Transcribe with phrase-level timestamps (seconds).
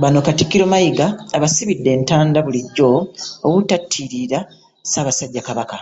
[0.00, 2.88] Bano Katikkiro Mayiga abasibidde entanda bulijjo
[3.46, 5.78] obutatiirira Ssaabasajja Kabaka